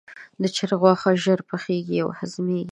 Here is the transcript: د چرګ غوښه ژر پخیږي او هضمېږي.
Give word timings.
د 0.41 0.43
چرګ 0.55 0.73
غوښه 0.81 1.11
ژر 1.23 1.39
پخیږي 1.49 1.97
او 2.03 2.09
هضمېږي. 2.17 2.69